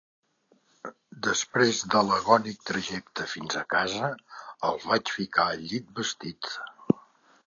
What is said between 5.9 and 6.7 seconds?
vestit.